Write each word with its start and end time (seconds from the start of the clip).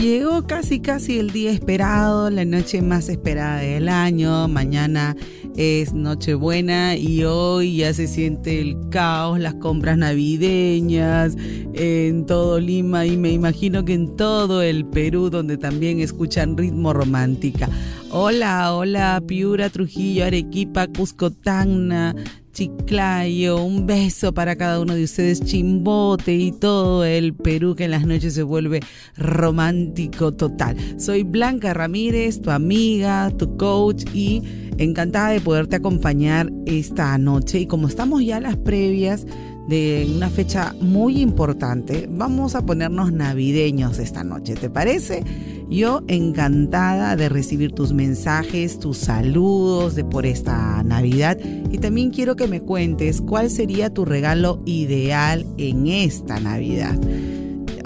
Llegó 0.00 0.46
casi 0.46 0.78
casi 0.78 1.18
el 1.18 1.32
día 1.32 1.50
esperado, 1.50 2.30
la 2.30 2.44
noche 2.44 2.82
más 2.82 3.08
esperada 3.08 3.58
del 3.58 3.88
año. 3.88 4.46
Mañana 4.46 5.16
es 5.56 5.92
Nochebuena 5.92 6.94
y 6.96 7.24
hoy 7.24 7.78
ya 7.78 7.92
se 7.92 8.06
siente 8.06 8.60
el 8.60 8.76
caos, 8.90 9.40
las 9.40 9.54
compras 9.54 9.98
navideñas 9.98 11.34
en 11.74 12.26
todo 12.26 12.60
Lima 12.60 13.06
y 13.06 13.16
me 13.16 13.32
imagino 13.32 13.84
que 13.84 13.94
en 13.94 14.14
todo 14.14 14.62
el 14.62 14.86
Perú 14.86 15.30
donde 15.30 15.56
también 15.56 15.98
escuchan 15.98 16.56
ritmo 16.56 16.92
romántica. 16.92 17.68
Hola, 18.10 18.74
hola, 18.74 19.20
Piura, 19.26 19.68
Trujillo, 19.68 20.26
Arequipa, 20.26 20.86
Cusco, 20.86 21.32
Tacna, 21.32 22.14
Chiclayo, 22.58 23.62
un 23.62 23.86
beso 23.86 24.34
para 24.34 24.56
cada 24.56 24.80
uno 24.80 24.96
de 24.96 25.04
ustedes, 25.04 25.40
Chimbote 25.44 26.34
y 26.34 26.50
todo 26.50 27.04
el 27.04 27.32
Perú 27.32 27.76
que 27.76 27.84
en 27.84 27.92
las 27.92 28.04
noches 28.04 28.34
se 28.34 28.42
vuelve 28.42 28.80
romántico 29.16 30.34
total. 30.34 30.76
Soy 30.98 31.22
Blanca 31.22 31.72
Ramírez, 31.72 32.42
tu 32.42 32.50
amiga, 32.50 33.30
tu 33.38 33.56
coach 33.56 34.02
y 34.12 34.42
encantada 34.76 35.28
de 35.28 35.40
poderte 35.40 35.76
acompañar 35.76 36.50
esta 36.66 37.16
noche. 37.16 37.60
Y 37.60 37.66
como 37.68 37.86
estamos 37.86 38.24
ya 38.24 38.40
las 38.40 38.56
previas 38.56 39.24
de 39.68 40.10
una 40.16 40.30
fecha 40.30 40.74
muy 40.80 41.20
importante, 41.20 42.08
vamos 42.10 42.54
a 42.54 42.64
ponernos 42.64 43.12
navideños 43.12 43.98
esta 43.98 44.24
noche, 44.24 44.54
¿te 44.54 44.70
parece? 44.70 45.22
Yo 45.68 46.02
encantada 46.08 47.14
de 47.16 47.28
recibir 47.28 47.72
tus 47.72 47.92
mensajes, 47.92 48.78
tus 48.78 48.96
saludos 48.96 49.94
de 49.94 50.04
por 50.04 50.24
esta 50.24 50.82
Navidad 50.82 51.38
y 51.70 51.76
también 51.78 52.10
quiero 52.10 52.34
que 52.34 52.48
me 52.48 52.62
cuentes 52.62 53.20
cuál 53.20 53.50
sería 53.50 53.92
tu 53.92 54.06
regalo 54.06 54.62
ideal 54.64 55.44
en 55.58 55.86
esta 55.86 56.40
Navidad. 56.40 56.98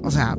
O 0.04 0.12
sea, 0.12 0.38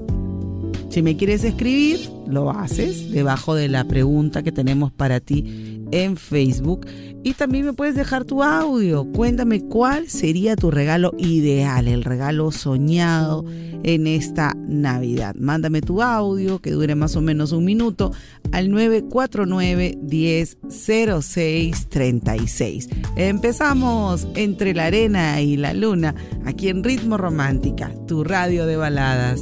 si 0.88 1.02
me 1.02 1.17
quieres 1.17 1.44
escribir, 1.44 2.09
lo 2.28 2.52
haces 2.52 3.11
debajo 3.11 3.53
de 3.55 3.67
la 3.67 3.83
pregunta 3.83 4.44
que 4.44 4.52
tenemos 4.53 4.94
para 4.94 5.19
ti 5.19 5.72
en 5.94 6.17
Facebook. 6.17 6.88
Y 7.23 7.33
también 7.33 7.66
me 7.66 7.73
puedes 7.73 7.95
dejar 7.95 8.25
tu 8.25 8.44
audio. 8.44 9.05
Cuéntame 9.13 9.61
cuál 9.61 10.09
sería 10.09 10.58
tu 10.58 10.72
regalo 10.72 11.13
ideal, 11.17 11.88
el 11.88 12.03
regalo 12.03 12.52
soñado 12.52 13.45
en 13.83 14.08
esta 14.08 14.53
Navidad. 14.67 15.35
Mándame 15.35 15.81
tu 15.81 16.02
audio 16.02 16.59
que 16.59 16.72
dure 16.72 16.95
más 16.95 17.16
o 17.16 17.22
menos 17.22 17.52
un 17.52 17.63
minuto 17.66 18.11
al 18.52 18.69
949 18.72 20.00
1006 20.02 21.88
36. 21.89 22.89
Empezamos 23.16 24.28
entre 24.35 24.73
la 24.73 24.85
arena 24.85 25.39
y 25.41 25.55
la 25.57 25.73
luna, 25.73 26.16
aquí 26.45 26.69
en 26.69 26.83
Ritmo 26.83 27.17
Romántica, 27.17 27.91
tu 28.07 28.23
radio 28.23 28.66
de 28.66 28.75
baladas. 28.78 29.41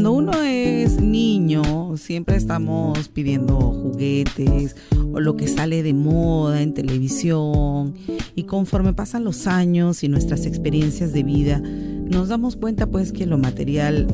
Cuando 0.00 0.12
uno 0.12 0.42
es 0.44 0.98
niño, 0.98 1.98
siempre 1.98 2.36
estamos 2.36 3.08
pidiendo 3.08 3.58
juguetes 3.58 4.74
o 5.12 5.20
lo 5.20 5.36
que 5.36 5.46
sale 5.46 5.82
de 5.82 5.92
moda 5.92 6.62
en 6.62 6.72
televisión. 6.72 7.92
Y 8.34 8.44
conforme 8.44 8.94
pasan 8.94 9.24
los 9.24 9.46
años 9.46 10.02
y 10.02 10.08
nuestras 10.08 10.46
experiencias 10.46 11.12
de 11.12 11.22
vida, 11.22 11.60
nos 11.60 12.28
damos 12.30 12.56
cuenta 12.56 12.86
pues 12.86 13.12
que 13.12 13.26
lo 13.26 13.36
material 13.36 14.06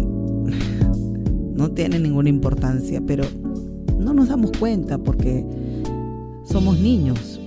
no 1.55 1.71
tiene 1.71 2.01
ninguna 2.01 2.31
importancia, 2.31 3.01
pero 3.07 3.23
no 3.97 4.13
nos 4.13 4.27
damos 4.27 4.51
cuenta 4.59 4.99
porque 4.99 5.47
somos 6.47 6.81
niños. 6.81 7.41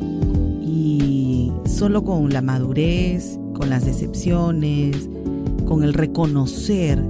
Y 0.63 1.51
solo 1.65 2.05
con 2.05 2.29
la 2.29 2.41
madurez, 2.41 3.37
con 3.53 3.69
las 3.69 3.83
decepciones, 3.83 5.09
con 5.65 5.83
el 5.83 5.93
reconocer 5.93 7.03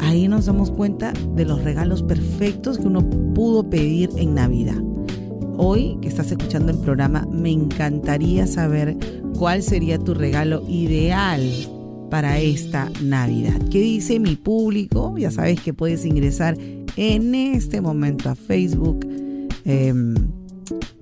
ahí 0.00 0.28
nos 0.28 0.46
damos 0.46 0.70
cuenta 0.70 1.12
de 1.34 1.44
los 1.44 1.62
regalos 1.62 2.02
perfectos 2.02 2.78
que 2.78 2.86
uno 2.86 3.08
pudo 3.34 3.68
pedir 3.68 4.10
en 4.16 4.34
Navidad. 4.34 4.82
Hoy 5.56 5.98
que 6.00 6.08
estás 6.08 6.30
escuchando 6.30 6.72
el 6.72 6.78
programa, 6.78 7.26
me 7.32 7.50
encantaría 7.50 8.46
saber 8.46 8.96
cuál 9.36 9.62
sería 9.62 9.98
tu 9.98 10.14
regalo 10.14 10.62
ideal 10.68 11.42
para 12.10 12.38
esta 12.38 12.90
Navidad. 13.02 13.60
¿Qué 13.70 13.80
dice 13.80 14.20
mi 14.20 14.36
público? 14.36 15.16
Ya 15.18 15.30
sabes 15.30 15.60
que 15.60 15.74
puedes 15.74 16.04
ingresar 16.04 16.56
en 16.96 17.34
este 17.34 17.80
momento 17.80 18.30
a 18.30 18.34
Facebook. 18.34 19.06
Em, 19.64 20.14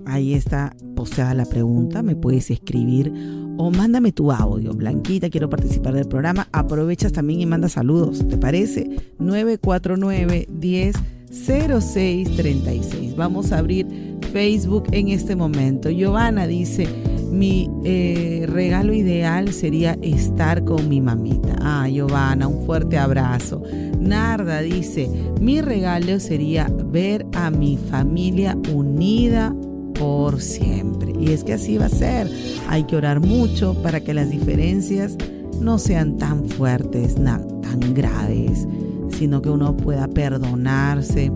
ahí 0.05 0.33
está 0.33 0.75
posteada 0.95 1.33
la 1.33 1.45
pregunta, 1.45 2.03
me 2.03 2.15
puedes 2.15 2.49
escribir 2.51 3.11
o 3.57 3.71
mándame 3.71 4.11
tu 4.11 4.31
audio. 4.31 4.73
Blanquita, 4.73 5.29
quiero 5.29 5.49
participar 5.49 5.93
del 5.93 6.07
programa. 6.07 6.47
Aprovechas 6.51 7.11
también 7.11 7.41
y 7.41 7.45
manda 7.45 7.69
saludos, 7.69 8.27
¿te 8.27 8.37
parece? 8.37 8.89
949 9.19 10.47
10 10.49 10.95
0636. 11.29 13.15
Vamos 13.15 13.51
a 13.51 13.59
abrir 13.59 13.85
Facebook 14.31 14.85
en 14.91 15.09
este 15.09 15.35
momento. 15.35 15.89
Giovanna 15.89 16.47
dice, 16.47 16.87
mi 17.31 17.69
eh, 17.83 18.45
regalo 18.47 18.93
ideal 18.93 19.51
sería 19.53 19.97
estar 20.01 20.63
con 20.63 20.87
mi 20.89 21.01
mamita. 21.01 21.55
Ah, 21.61 21.87
Giovanna, 21.89 22.47
un 22.47 22.65
fuerte 22.65 22.97
abrazo. 22.97 23.61
Narda 23.99 24.61
dice, 24.61 25.09
mi 25.41 25.61
regalo 25.61 26.19
sería 26.19 26.71
ver 26.85 27.25
a 27.33 27.49
mi 27.49 27.77
familia 27.77 28.57
unida 28.73 29.53
por 29.99 30.41
siempre. 30.41 31.13
Y 31.19 31.31
es 31.31 31.43
que 31.43 31.53
así 31.53 31.77
va 31.77 31.85
a 31.85 31.89
ser. 31.89 32.29
Hay 32.69 32.83
que 32.83 32.95
orar 32.95 33.19
mucho 33.19 33.75
para 33.81 33.99
que 33.99 34.13
las 34.13 34.29
diferencias 34.29 35.17
no 35.59 35.77
sean 35.79 36.17
tan 36.17 36.45
fuertes, 36.45 37.15
tan 37.15 37.93
graves, 37.93 38.67
sino 39.09 39.41
que 39.41 39.49
uno 39.49 39.75
pueda 39.75 40.07
perdonarse, 40.07 41.31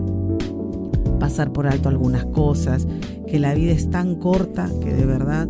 pasar 1.18 1.52
por 1.52 1.66
alto 1.66 1.88
algunas 1.88 2.24
cosas, 2.26 2.86
que 3.26 3.38
la 3.38 3.54
vida 3.54 3.72
es 3.72 3.90
tan 3.90 4.16
corta 4.16 4.70
que 4.82 4.92
de 4.92 5.06
verdad 5.06 5.48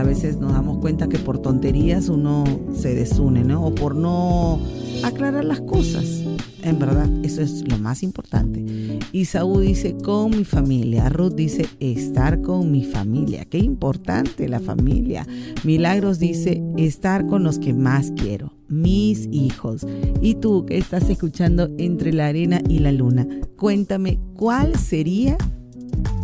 a 0.00 0.02
veces 0.02 0.38
nos 0.38 0.54
damos 0.54 0.78
cuenta 0.78 1.10
que 1.10 1.18
por 1.18 1.40
tonterías 1.40 2.08
uno 2.08 2.44
se 2.74 2.94
desune, 2.94 3.44
¿no? 3.44 3.66
O 3.66 3.74
por 3.74 3.94
no 3.94 4.58
aclarar 5.02 5.44
las 5.44 5.60
cosas. 5.60 6.24
En 6.62 6.78
verdad, 6.78 7.06
eso 7.22 7.42
es 7.42 7.68
lo 7.68 7.78
más 7.78 8.02
importante. 8.02 8.98
Isaú 9.12 9.60
dice 9.60 9.94
con 10.02 10.30
mi 10.30 10.44
familia. 10.44 11.10
Ruth 11.10 11.34
dice 11.34 11.66
estar 11.80 12.40
con 12.40 12.72
mi 12.72 12.82
familia. 12.82 13.44
Qué 13.44 13.58
importante 13.58 14.48
la 14.48 14.60
familia. 14.60 15.26
Milagros 15.64 16.18
dice 16.18 16.62
estar 16.78 17.26
con 17.26 17.44
los 17.44 17.58
que 17.58 17.74
más 17.74 18.10
quiero, 18.16 18.54
mis 18.68 19.28
hijos. 19.30 19.86
Y 20.22 20.36
tú 20.36 20.64
que 20.64 20.78
estás 20.78 21.10
escuchando 21.10 21.68
entre 21.76 22.14
la 22.14 22.28
arena 22.28 22.62
y 22.70 22.78
la 22.78 22.92
luna, 22.92 23.26
cuéntame 23.56 24.18
cuál 24.34 24.76
sería 24.76 25.36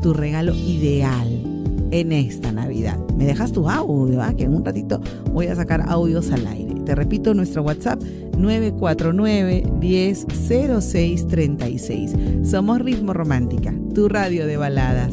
tu 0.00 0.14
regalo 0.14 0.54
ideal 0.54 1.55
en 1.90 2.12
esta 2.12 2.52
Navidad. 2.52 2.98
Me 3.16 3.26
dejas 3.26 3.52
tu 3.52 3.68
audio, 3.68 4.22
que 4.36 4.44
en 4.44 4.54
un 4.54 4.64
ratito 4.64 5.00
voy 5.32 5.46
a 5.46 5.54
sacar 5.54 5.82
audios 5.88 6.30
al 6.30 6.46
aire. 6.46 6.74
Te 6.84 6.94
repito, 6.94 7.34
nuestro 7.34 7.62
WhatsApp 7.62 8.02
949 8.38 9.64
100636 9.80 12.48
Somos 12.48 12.80
Ritmo 12.80 13.12
Romántica, 13.12 13.74
tu 13.94 14.08
radio 14.08 14.46
de 14.46 14.56
baladas. 14.56 15.12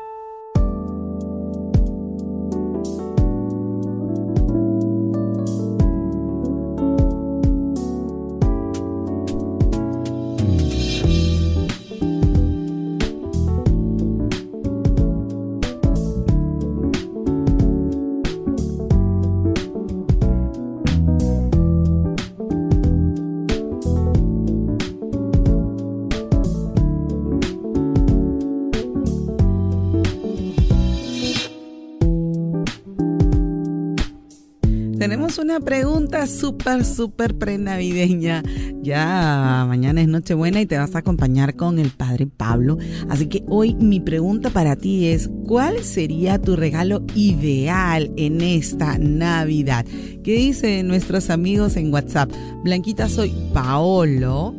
Una 35.37 35.59
pregunta 35.59 36.25
súper, 36.27 36.83
súper 36.83 37.37
prenavideña. 37.37 38.43
Ya 38.81 39.65
mañana 39.67 40.01
es 40.01 40.07
Nochebuena 40.07 40.61
y 40.61 40.65
te 40.65 40.77
vas 40.77 40.95
a 40.95 40.99
acompañar 40.99 41.55
con 41.55 41.79
el 41.79 41.89
Padre 41.91 42.27
Pablo. 42.27 42.77
Así 43.09 43.27
que 43.27 43.43
hoy 43.47 43.75
mi 43.75 43.99
pregunta 43.99 44.49
para 44.49 44.75
ti 44.75 45.07
es, 45.07 45.29
¿cuál 45.47 45.83
sería 45.83 46.41
tu 46.41 46.55
regalo 46.55 47.03
ideal 47.15 48.11
en 48.17 48.41
esta 48.41 48.97
Navidad? 48.97 49.85
¿Qué 50.23 50.33
dicen 50.33 50.87
nuestros 50.87 51.29
amigos 51.29 51.77
en 51.77 51.93
WhatsApp? 51.93 52.31
Blanquita, 52.63 53.07
soy 53.07 53.31
Paolo. 53.53 54.55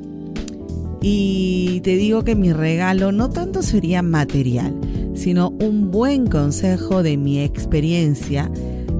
Y 1.02 1.80
te 1.82 1.96
digo 1.96 2.22
que 2.22 2.36
mi 2.36 2.52
regalo 2.52 3.10
no 3.10 3.30
tanto 3.30 3.62
sería 3.62 4.02
material, 4.02 4.74
sino 5.14 5.50
un 5.50 5.90
buen 5.90 6.28
consejo 6.28 7.02
de 7.02 7.16
mi 7.16 7.40
experiencia 7.40 8.50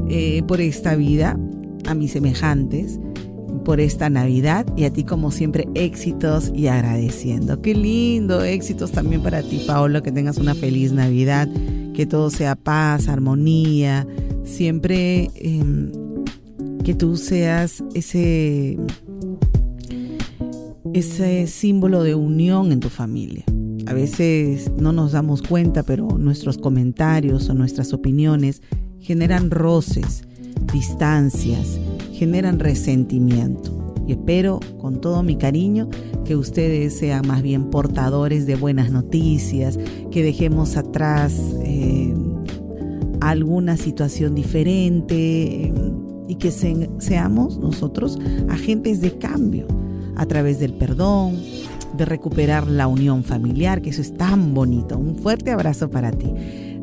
eh, 0.08 0.42
por 0.46 0.60
esta 0.60 0.96
vida 0.96 1.38
a 1.86 1.94
mis 1.94 2.12
semejantes 2.12 2.98
por 3.64 3.80
esta 3.80 4.10
Navidad 4.10 4.66
y 4.76 4.84
a 4.84 4.92
ti 4.92 5.04
como 5.04 5.30
siempre 5.30 5.68
éxitos 5.74 6.50
y 6.54 6.66
agradeciendo. 6.66 7.60
Qué 7.60 7.74
lindo, 7.74 8.42
éxitos 8.42 8.92
también 8.92 9.22
para 9.22 9.42
ti 9.42 9.62
Paolo, 9.66 10.02
que 10.02 10.12
tengas 10.12 10.38
una 10.38 10.54
feliz 10.54 10.92
Navidad, 10.92 11.48
que 11.94 12.06
todo 12.06 12.30
sea 12.30 12.56
paz, 12.56 13.08
armonía, 13.08 14.06
siempre 14.44 15.30
em, 15.36 15.92
que 16.82 16.94
tú 16.94 17.16
seas 17.16 17.84
ese, 17.94 18.78
ese 20.92 21.46
símbolo 21.46 22.02
de 22.02 22.14
unión 22.14 22.72
en 22.72 22.80
tu 22.80 22.88
familia. 22.88 23.44
A 23.86 23.94
veces 23.94 24.70
no 24.78 24.92
nos 24.92 25.12
damos 25.12 25.42
cuenta, 25.42 25.82
pero 25.82 26.18
nuestros 26.18 26.56
comentarios 26.56 27.48
o 27.48 27.54
nuestras 27.54 27.92
opiniones 27.92 28.62
generan 29.00 29.50
roces 29.50 30.24
distancias, 30.72 31.78
generan 32.12 32.58
resentimiento. 32.58 33.78
Y 34.06 34.12
espero 34.12 34.60
con 34.80 35.00
todo 35.00 35.22
mi 35.22 35.36
cariño 35.36 35.88
que 36.24 36.36
ustedes 36.36 36.98
sean 36.98 37.26
más 37.26 37.42
bien 37.42 37.70
portadores 37.70 38.46
de 38.46 38.56
buenas 38.56 38.90
noticias, 38.90 39.78
que 40.10 40.22
dejemos 40.22 40.76
atrás 40.76 41.34
eh, 41.64 42.14
alguna 43.20 43.76
situación 43.76 44.34
diferente 44.34 45.66
eh, 45.66 45.74
y 46.28 46.34
que 46.36 46.50
seamos 46.50 47.58
nosotros 47.58 48.18
agentes 48.48 49.00
de 49.00 49.18
cambio 49.18 49.66
a 50.16 50.26
través 50.26 50.58
del 50.58 50.74
perdón, 50.74 51.36
de 51.96 52.04
recuperar 52.04 52.66
la 52.66 52.86
unión 52.86 53.22
familiar, 53.22 53.82
que 53.82 53.90
eso 53.90 54.02
es 54.02 54.16
tan 54.16 54.54
bonito. 54.54 54.98
Un 54.98 55.16
fuerte 55.16 55.50
abrazo 55.50 55.90
para 55.90 56.10
ti. 56.10 56.32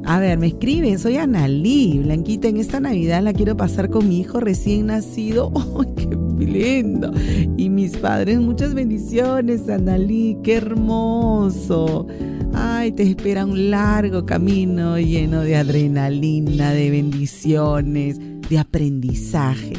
A 0.05 0.19
ver, 0.19 0.37
me 0.39 0.47
escribe, 0.47 0.97
soy 0.97 1.17
Analí, 1.17 1.99
Blanquita, 1.99 2.47
en 2.47 2.57
esta 2.57 2.79
Navidad 2.79 3.21
la 3.21 3.33
quiero 3.33 3.55
pasar 3.55 3.89
con 3.89 4.07
mi 4.07 4.19
hijo 4.19 4.39
recién 4.39 4.87
nacido. 4.87 5.51
¡Ay, 5.79 5.87
qué 5.95 6.45
lindo! 6.45 7.11
Y 7.57 7.69
mis 7.69 7.97
padres, 7.97 8.39
muchas 8.39 8.73
bendiciones, 8.73 9.69
Analí, 9.69 10.37
qué 10.43 10.55
hermoso. 10.55 12.07
Ay, 12.53 12.91
te 12.93 13.03
espera 13.03 13.45
un 13.45 13.69
largo 13.69 14.25
camino 14.25 14.97
lleno 14.97 15.41
de 15.41 15.57
adrenalina, 15.57 16.71
de 16.71 16.89
bendiciones, 16.89 18.19
de 18.49 18.57
aprendizaje. 18.57 19.73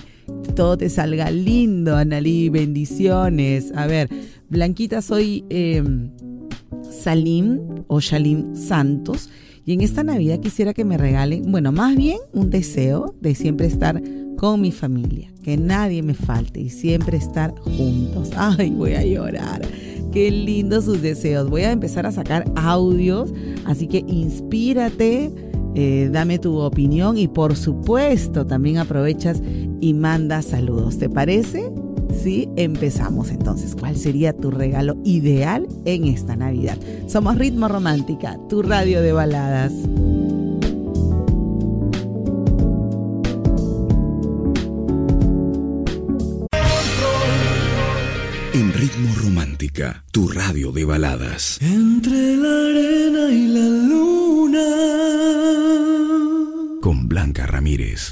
Todo 0.54 0.76
te 0.76 0.90
salga 0.90 1.30
lindo, 1.30 1.96
Analí, 1.96 2.50
bendiciones. 2.50 3.72
A 3.74 3.86
ver, 3.86 4.08
Blanquita, 4.48 5.02
soy 5.02 5.44
eh, 5.50 5.82
Salim 6.88 7.58
o 7.88 8.00
Shalim 8.00 8.54
Santos 8.54 9.30
y 9.70 9.74
en 9.74 9.82
esta 9.82 10.02
Navidad 10.02 10.40
quisiera 10.40 10.74
que 10.74 10.84
me 10.84 10.98
regalen, 10.98 11.52
bueno, 11.52 11.70
más 11.70 11.94
bien 11.94 12.18
un 12.32 12.50
deseo 12.50 13.14
de 13.20 13.36
siempre 13.36 13.68
estar 13.68 14.02
con 14.36 14.60
mi 14.60 14.72
familia, 14.72 15.32
que 15.44 15.56
nadie 15.56 16.02
me 16.02 16.14
falte 16.14 16.60
y 16.60 16.70
siempre 16.70 17.18
estar 17.18 17.54
juntos. 17.60 18.30
Ay, 18.36 18.70
voy 18.70 18.94
a 18.94 19.04
llorar. 19.04 19.62
Qué 20.10 20.28
lindos 20.32 20.86
sus 20.86 21.00
deseos. 21.02 21.48
Voy 21.48 21.62
a 21.62 21.70
empezar 21.70 22.04
a 22.04 22.10
sacar 22.10 22.50
audios, 22.56 23.32
así 23.64 23.86
que 23.86 23.98
inspírate, 24.08 25.30
eh, 25.76 26.08
dame 26.10 26.40
tu 26.40 26.56
opinión 26.56 27.16
y 27.16 27.28
por 27.28 27.54
supuesto 27.54 28.46
también 28.46 28.78
aprovechas 28.78 29.40
y 29.80 29.94
manda 29.94 30.42
saludos. 30.42 30.98
¿Te 30.98 31.08
parece? 31.08 31.70
Sí, 32.22 32.50
empezamos 32.56 33.30
entonces. 33.30 33.74
¿Cuál 33.74 33.96
sería 33.96 34.36
tu 34.36 34.50
regalo 34.50 34.96
ideal 35.04 35.66
en 35.86 36.04
esta 36.04 36.36
Navidad? 36.36 36.76
Somos 37.06 37.38
Ritmo 37.38 37.66
Romántica, 37.66 38.38
tu 38.48 38.60
radio 38.60 39.00
de 39.00 39.12
baladas. 39.12 39.72
En 48.52 48.72
Ritmo 48.74 49.14
Romántica, 49.22 50.04
tu 50.12 50.28
radio 50.28 50.72
de 50.72 50.84
baladas. 50.84 51.58
Entre 51.62 52.36
la 52.36 52.66
arena 52.66 53.30
y 53.30 53.46
la 53.48 53.66
luna. 53.88 54.66
Con 56.82 57.08
Blanca 57.08 57.46
Ramírez. 57.46 58.10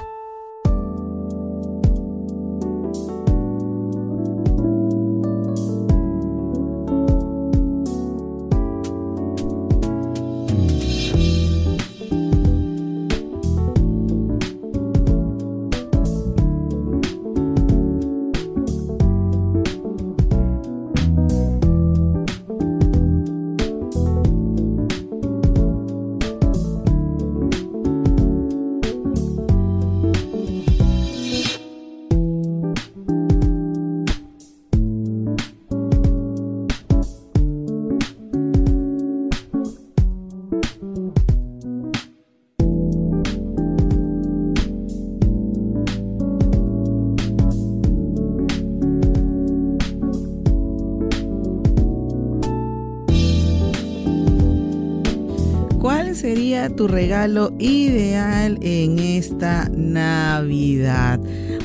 Tu 56.76 56.88
regalo 56.88 57.52
ideal 57.58 58.58
en 58.62 58.98
esta 58.98 59.68
Navidad? 59.68 61.20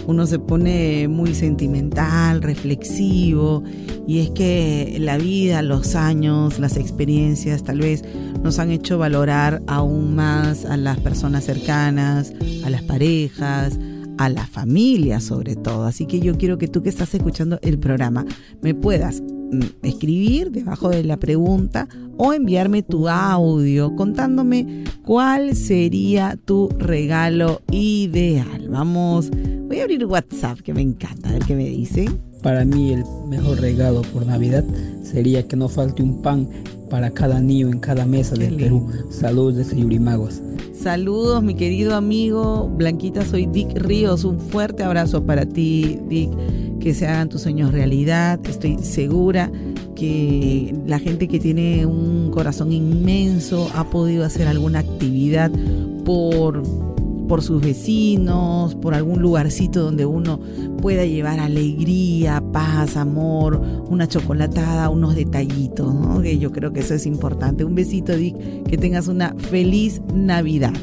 uno 0.06 0.26
se 0.28 0.40
pone 0.40 1.08
muy 1.08 1.34
sentimental, 1.34 2.42
reflexivo, 2.42 3.64
y 4.08 4.20
es 4.20 4.32
que 4.32 4.98
la 5.00 5.18
vida, 5.18 5.62
los 5.62 5.96
años, 5.96 6.60
las 6.60 6.78
experiencias 6.78 7.64
tal 7.64 7.80
vez 7.80 8.04
nos 8.42 8.60
han 8.60 8.72
hecho 8.72 8.98
valorar 8.98 9.62
aún 9.68 10.16
más 10.16 10.66
a 10.66 10.78
las 10.78 11.00
personas 11.00 11.46
cercanas, 11.46 12.34
a 12.66 12.70
las 12.70 12.82
parejas, 12.84 13.80
a 14.18 14.30
la 14.30 14.46
familia 14.46 15.20
sobre 15.20 15.56
todo. 15.56 15.86
Así 15.86 16.06
que 16.06 16.20
yo 16.20 16.38
quiero 16.38 16.58
que 16.58 16.68
tú 16.68 16.84
que 16.84 16.90
estás 16.90 17.14
escuchando 17.14 17.60
el 17.62 17.80
programa 17.80 18.26
me 18.62 18.74
puedas 18.74 19.22
mm, 19.22 19.62
escribir 19.84 20.52
debajo 20.52 20.90
de 20.90 21.04
la 21.04 21.18
pregunta 21.18 21.88
o 22.18 22.34
enviarme 22.34 22.84
tu 22.84 23.08
audio 23.08 23.96
contándome 23.96 24.84
cuál 25.04 25.56
sería 25.56 26.38
tu 26.46 26.70
regalo 26.78 27.62
ideal. 27.72 28.70
Vamos, 28.70 29.32
voy 29.68 29.80
a 29.80 29.84
abrir 29.84 30.06
WhatsApp 30.06 30.60
que 30.60 30.74
me 30.74 30.82
encanta, 30.82 31.30
a 31.30 31.34
ver 31.34 31.44
qué 31.44 31.56
me 31.56 31.66
dice. 31.66 32.10
Para 32.42 32.66
mí 32.66 32.92
el 32.92 33.04
mejor 33.30 33.62
regalo 33.62 34.02
por 34.02 34.26
Navidad 34.26 34.66
sería 35.02 35.48
que 35.48 35.56
no 35.56 35.70
falte 35.70 36.04
un 36.04 36.22
pan 36.22 36.50
para 36.94 37.10
cada 37.10 37.40
niño 37.40 37.70
en 37.70 37.80
cada 37.80 38.06
mesa 38.06 38.36
del 38.36 38.56
Perú. 38.56 38.88
Saludos 39.10 39.56
desde 39.56 39.82
Yurimagos. 39.82 40.44
Saludos, 40.76 41.42
mi 41.42 41.56
querido 41.56 41.96
amigo 41.96 42.70
Blanquita, 42.70 43.26
soy 43.26 43.48
Dick 43.48 43.76
Ríos. 43.80 44.24
Un 44.24 44.40
fuerte 44.40 44.84
abrazo 44.84 45.26
para 45.26 45.44
ti, 45.44 45.98
Dick. 46.08 46.30
Que 46.80 46.94
se 46.94 47.08
hagan 47.08 47.30
tus 47.30 47.42
sueños 47.42 47.72
realidad. 47.72 48.40
Estoy 48.48 48.78
segura 48.84 49.52
que 49.96 50.76
la 50.86 51.00
gente 51.00 51.28
que 51.28 51.40
tiene 51.40 51.88
un 51.88 52.30
corazón 52.30 52.72
inmenso 52.72 53.72
ha 53.74 53.90
podido 53.90 54.24
hacer 54.24 54.48
alguna 54.48 54.78
actividad 54.78 55.50
por 56.06 56.62
por 57.28 57.42
sus 57.42 57.62
vecinos, 57.62 58.76
por 58.76 58.94
algún 58.94 59.22
lugarcito 59.22 59.82
donde 59.82 60.06
uno 60.06 60.40
pueda 60.82 61.06
llevar 61.06 61.40
alegría, 61.40 62.44
paz, 62.52 62.98
amor, 62.98 63.62
una 63.90 64.08
chocolatada, 64.08 64.90
unos 64.90 65.16
detallitos, 65.16 65.94
¿no? 65.94 66.22
Que 66.22 66.38
yo 66.38 66.52
creo 66.52 66.74
que 66.74 66.82
eso 66.82 66.94
es 66.94 67.06
importante. 67.06 67.64
Un 67.64 67.76
besito, 67.76 68.16
Dick, 68.16 68.36
que 68.68 68.78
tengas 68.78 69.08
una 69.08 69.34
feliz 69.38 70.02
Navidad. 70.14 70.74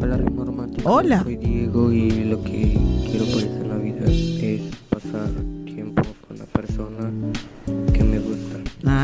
Hola, 0.00 0.18
Romántico. 0.18 0.90
Hola. 0.90 1.22
Soy 1.22 1.36
Diego 1.36 1.90
y 1.90 2.10
lo 2.24 2.42
que 2.42 2.78
quiero 3.10 3.24
por 3.26 3.42
esta 3.42 3.66
Navidad 3.66 4.08
es 4.08 4.62
pasar 4.90 5.30
tiempo 5.64 6.02
con 6.28 6.38
la 6.38 6.44
persona. 6.44 7.10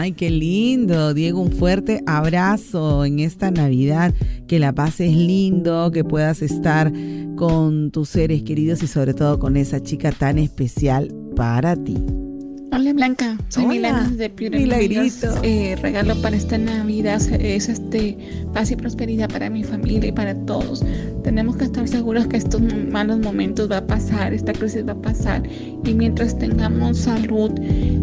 Ay, 0.02 0.14
qué 0.14 0.30
lindo, 0.30 1.14
Diego, 1.14 1.40
un 1.40 1.52
fuerte 1.52 2.02
abrazo 2.08 3.04
en 3.04 3.20
esta 3.20 3.52
Navidad 3.52 4.12
que 4.48 4.58
la 4.58 4.72
pases 4.72 5.14
lindo, 5.14 5.92
que 5.92 6.02
puedas 6.02 6.42
estar 6.42 6.92
con 7.36 7.92
tus 7.92 8.08
seres 8.08 8.42
queridos 8.42 8.82
y 8.82 8.88
sobre 8.88 9.14
todo 9.14 9.38
con 9.38 9.56
esa 9.56 9.80
chica 9.80 10.10
tan 10.10 10.40
especial 10.40 11.14
para 11.36 11.76
ti. 11.76 11.96
Hola 12.74 12.94
Blanca, 12.94 13.36
soy 13.50 13.66
Milagros 13.66 14.16
de 14.16 14.30
Milagrito. 14.30 15.26
Eh, 15.42 15.76
regalo 15.82 16.16
para 16.22 16.36
esta 16.36 16.56
Navidad 16.56 17.20
es 17.34 17.68
este 17.68 18.16
paz 18.54 18.70
y 18.70 18.76
prosperidad 18.76 19.28
para 19.30 19.50
mi 19.50 19.62
familia 19.62 20.08
y 20.08 20.12
para 20.12 20.34
todos. 20.46 20.82
Tenemos 21.22 21.58
que 21.58 21.64
estar 21.64 21.86
seguros 21.86 22.28
que 22.28 22.38
estos 22.38 22.62
malos 22.90 23.18
momentos 23.18 23.70
va 23.70 23.76
a 23.76 23.86
pasar, 23.86 24.32
esta 24.32 24.54
crisis 24.54 24.88
va 24.88 24.92
a 24.92 25.02
pasar 25.02 25.42
y 25.84 25.92
mientras 25.92 26.38
tengamos 26.38 26.96
salud, 26.96 27.50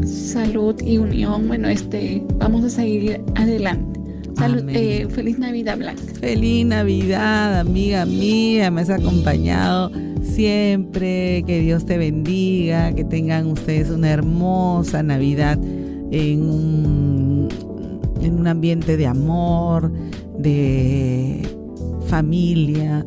salud 0.06 0.80
y 0.84 1.00
unión, 1.00 1.48
bueno, 1.48 1.68
este, 1.68 2.24
vamos 2.36 2.64
a 2.64 2.70
seguir 2.70 3.24
adelante. 3.34 4.00
Salud, 4.38 4.64
eh, 4.70 5.08
feliz 5.10 5.40
Navidad, 5.40 5.80
Blanca. 5.80 6.04
Feliz 6.20 6.68
Navidad, 6.68 7.60
amiga 7.60 8.06
mía, 8.06 8.70
me 8.70 8.82
has 8.82 8.92
acompañado 8.92 9.92
siempre. 10.22 11.44
Que 11.46 11.62
Dios 11.62 11.86
te 11.86 11.98
bendiga, 11.98 12.94
que 12.94 13.04
tengan 13.04 13.48
ustedes 13.48 13.90
una 13.90 14.10
hermosa 14.10 15.04
Navidad 15.04 15.60
en 16.12 16.42
un, 16.42 17.50
en 18.22 18.40
un 18.40 18.48
ambiente 18.48 18.98
de 18.98 19.08
amor, 19.08 19.92
de 20.38 21.48
familia, 22.08 23.06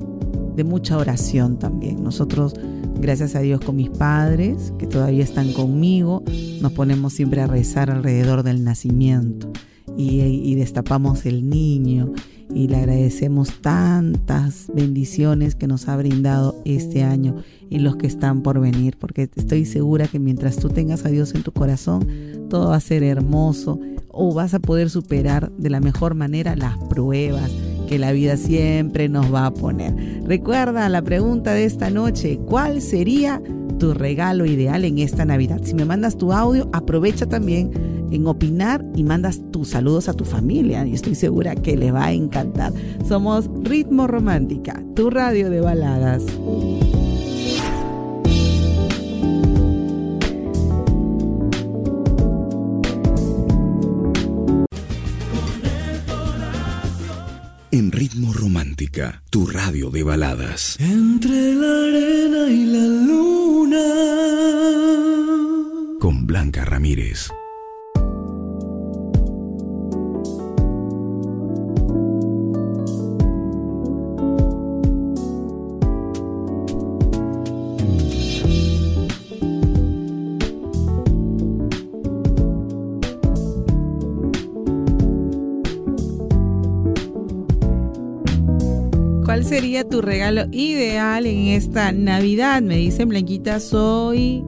de 0.56 0.64
mucha 0.64 0.96
oración 0.96 1.58
también. 1.58 2.02
Nosotros, 2.02 2.54
gracias 3.00 3.34
a 3.34 3.40
Dios, 3.40 3.60
con 3.60 3.76
mis 3.76 3.90
padres, 3.90 4.72
que 4.78 4.86
todavía 4.86 5.24
están 5.24 5.52
conmigo, 5.52 6.22
nos 6.60 6.72
ponemos 6.72 7.12
siempre 7.12 7.40
a 7.40 7.46
rezar 7.46 7.90
alrededor 7.90 8.42
del 8.42 8.64
nacimiento 8.64 9.50
y, 9.96 10.54
destapamos 10.54 11.26
el 11.26 11.48
niño 11.48 12.12
y 12.54 12.68
le 12.68 12.76
agradecemos 12.76 13.60
tantas 13.60 14.70
bendiciones 14.74 15.54
que 15.54 15.66
nos 15.66 15.88
ha 15.88 15.96
brindado 15.96 16.60
este 16.64 17.02
año 17.02 17.36
y 17.70 17.78
los 17.78 17.96
que 17.96 18.06
están 18.06 18.42
por 18.42 18.60
venir, 18.60 18.96
porque 18.98 19.28
estoy 19.34 19.64
segura 19.64 20.06
que 20.06 20.18
mientras 20.18 20.56
tú 20.56 20.68
tengas 20.68 21.04
a 21.06 21.08
Dios 21.08 21.34
en 21.34 21.42
tu 21.42 21.52
corazón, 21.52 22.06
todo 22.50 22.68
va 22.68 22.76
a 22.76 22.80
ser 22.80 23.02
hermoso 23.02 23.80
o 24.08 24.34
vas 24.34 24.54
a 24.54 24.58
poder 24.58 24.90
superar 24.90 25.50
de 25.52 25.70
la 25.70 25.80
mejor 25.80 26.14
manera 26.14 26.54
las 26.54 26.76
pruebas 26.90 27.50
que 27.88 27.98
la 27.98 28.12
vida 28.12 28.36
siempre 28.36 29.08
nos 29.08 29.32
va 29.32 29.46
a 29.46 29.54
poner. 29.54 29.94
Recuerda 30.24 30.88
la 30.88 31.02
pregunta 31.02 31.54
de 31.54 31.64
esta 31.64 31.90
noche, 31.90 32.38
¿cuál 32.46 32.80
sería 32.80 33.42
tu 33.78 33.94
regalo 33.94 34.46
ideal 34.46 34.84
en 34.84 34.98
esta 34.98 35.24
Navidad? 35.24 35.60
Si 35.64 35.74
me 35.74 35.84
mandas 35.84 36.16
tu 36.16 36.32
audio, 36.32 36.68
aprovecha 36.72 37.26
también 37.26 37.70
en 38.12 38.26
opinar 38.26 38.84
y 38.94 39.04
mandas 39.04 39.40
tus 39.50 39.68
saludos 39.68 40.08
a 40.08 40.12
tu 40.12 40.24
familia 40.24 40.86
y 40.86 40.92
estoy 40.92 41.14
segura 41.14 41.56
que 41.56 41.76
le 41.76 41.90
va 41.90 42.06
a 42.06 42.12
encantar. 42.12 42.72
Somos 43.08 43.48
Ritmo 43.62 44.06
Romántica, 44.06 44.82
tu 44.94 45.08
radio 45.10 45.48
de 45.48 45.60
baladas. 45.60 46.22
En 57.70 57.90
Ritmo 57.90 58.34
Romántica, 58.34 59.22
tu 59.30 59.46
radio 59.46 59.88
de 59.88 60.02
baladas. 60.02 60.76
Entre 60.78 61.54
la 61.54 61.84
arena 61.84 62.50
y 62.50 62.66
la 62.66 62.84
luna. 63.06 63.78
Con 65.98 66.26
Blanca 66.26 66.66
Ramírez. 66.66 67.30
¿Cuál 89.32 89.46
sería 89.46 89.88
tu 89.88 90.02
regalo 90.02 90.42
ideal 90.52 91.24
en 91.24 91.46
esta 91.46 91.90
Navidad? 91.90 92.60
Me 92.60 92.76
dice 92.76 93.06
Blanquita, 93.06 93.60
soy 93.60 94.44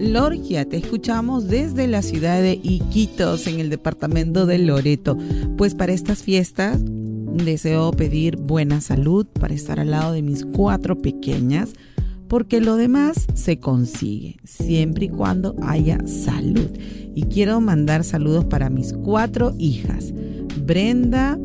Lorgia. 0.00 0.68
Te 0.68 0.78
escuchamos 0.78 1.46
desde 1.46 1.86
la 1.86 2.02
ciudad 2.02 2.42
de 2.42 2.58
Iquitos, 2.64 3.46
en 3.46 3.60
el 3.60 3.70
departamento 3.70 4.44
de 4.44 4.58
Loreto. 4.58 5.16
Pues 5.56 5.76
para 5.76 5.92
estas 5.92 6.24
fiestas 6.24 6.80
deseo 6.82 7.92
pedir 7.92 8.38
buena 8.38 8.80
salud 8.80 9.24
para 9.24 9.54
estar 9.54 9.78
al 9.78 9.92
lado 9.92 10.14
de 10.14 10.22
mis 10.22 10.44
cuatro 10.46 10.98
pequeñas, 10.98 11.72
porque 12.26 12.60
lo 12.60 12.74
demás 12.74 13.28
se 13.34 13.60
consigue, 13.60 14.34
siempre 14.42 15.04
y 15.04 15.10
cuando 15.10 15.54
haya 15.62 16.04
salud. 16.08 16.70
Y 17.14 17.22
quiero 17.26 17.60
mandar 17.60 18.02
saludos 18.02 18.46
para 18.46 18.68
mis 18.68 18.94
cuatro 18.94 19.54
hijas, 19.60 20.12
Brenda, 20.66 21.38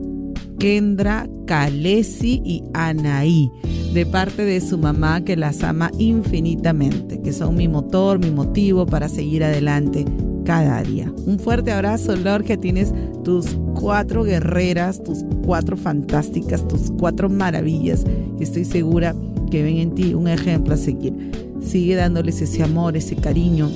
Kendra, 0.60 1.28
Kalesi 1.46 2.42
y 2.44 2.64
Anaí, 2.74 3.52
de 3.94 4.06
parte 4.06 4.44
de 4.44 4.60
su 4.62 4.78
mamá 4.78 5.24
que 5.24 5.36
las 5.36 5.64
ama 5.64 5.92
infinitamente, 5.98 7.22
que 7.22 7.34
son 7.34 7.56
mi 7.56 7.68
motor, 7.68 8.20
mi 8.20 8.32
motivo 8.32 8.86
para 8.86 9.10
seguir 9.10 9.44
adelante 9.44 10.06
cada 10.46 10.82
día. 10.84 11.12
Un 11.26 11.40
fuerte 11.40 11.72
abrazo, 11.72 12.16
Lorgia, 12.16 12.58
tienes 12.58 12.94
tus 13.24 13.58
cuatro 13.76 14.24
guerreras, 14.24 15.04
tus 15.04 15.20
cuatro 15.46 15.78
fantásticas, 15.78 16.68
tus 16.68 16.92
cuatro 16.98 17.30
maravillas. 17.30 18.06
Estoy 18.40 18.66
segura 18.66 19.14
que 19.52 19.64
ven 19.64 19.78
en 19.78 19.96
ti 19.96 20.14
un 20.14 20.28
ejemplo 20.28 20.74
a 20.74 20.78
seguir. 20.78 21.32
Sigue 21.62 21.96
dándoles 21.96 22.42
ese 22.42 22.64
amor, 22.64 22.96
ese 22.96 23.16
cariño 23.16 23.70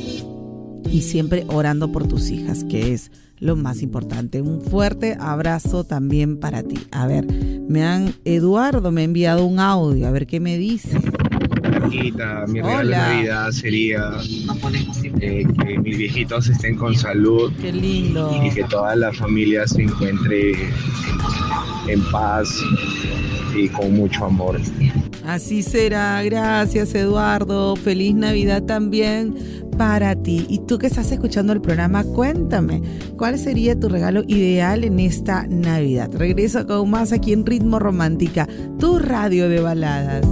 y 0.89 1.01
siempre 1.01 1.45
orando 1.49 1.91
por 1.91 2.07
tus 2.07 2.29
hijas, 2.29 2.63
que 2.63 2.93
es 2.93 3.11
lo 3.41 3.55
más 3.57 3.81
importante. 3.81 4.41
Un 4.41 4.61
fuerte 4.61 5.17
abrazo 5.19 5.83
también 5.83 6.39
para 6.39 6.63
ti. 6.63 6.77
A 6.91 7.07
ver, 7.07 7.25
me 7.67 7.83
han, 7.83 8.13
Eduardo 8.23 8.91
me 8.91 9.01
ha 9.01 9.03
enviado 9.03 9.45
un 9.45 9.59
audio, 9.59 10.07
a 10.07 10.11
ver 10.11 10.27
qué 10.27 10.39
me 10.39 10.57
dice. 10.57 10.97
Hijita, 11.91 12.45
mi 12.47 12.61
regalo 12.61 12.79
Hola. 12.87 13.09
de 13.09 13.15
Navidad 13.15 13.51
sería 13.51 14.01
eh, 15.19 15.45
que 15.65 15.79
mis 15.79 15.97
viejitos 15.97 16.47
estén 16.47 16.77
con 16.77 16.95
salud 16.95 17.51
Qué 17.59 17.73
lindo. 17.73 18.31
y 18.45 18.51
que 18.51 18.63
toda 18.65 18.95
la 18.95 19.11
familia 19.11 19.67
se 19.67 19.81
encuentre 19.81 20.51
en 21.87 22.01
paz 22.11 22.47
y 23.57 23.67
con 23.69 23.93
mucho 23.93 24.25
amor. 24.25 24.61
Así 25.25 25.63
será, 25.63 26.21
gracias 26.23 26.93
Eduardo. 26.95 27.75
Feliz 27.75 28.13
Navidad 28.15 28.63
también 28.63 29.35
para 29.81 30.15
ti. 30.15 30.45
Y 30.47 30.59
tú 30.59 30.77
que 30.77 30.85
estás 30.85 31.11
escuchando 31.11 31.53
el 31.53 31.59
programa, 31.59 32.03
cuéntame, 32.03 32.83
¿cuál 33.17 33.39
sería 33.39 33.79
tu 33.79 33.89
regalo 33.89 34.21
ideal 34.27 34.83
en 34.83 34.99
esta 34.99 35.47
Navidad? 35.47 36.11
Regreso 36.13 36.67
con 36.67 36.87
más 36.91 37.11
aquí 37.11 37.33
en 37.33 37.47
Ritmo 37.47 37.79
Romántica, 37.79 38.47
tu 38.77 38.99
radio 38.99 39.49
de 39.49 39.59
baladas. 39.59 40.23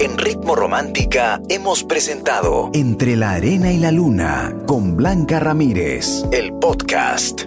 En 0.00 0.18
Ritmo 0.18 0.54
Romántica 0.54 1.40
hemos 1.48 1.84
presentado 1.84 2.68
Entre 2.74 3.16
la 3.16 3.30
Arena 3.30 3.72
y 3.72 3.78
la 3.78 3.90
Luna 3.90 4.54
con 4.66 4.98
Blanca 4.98 5.40
Ramírez, 5.40 6.26
el 6.30 6.52
podcast. 6.52 7.46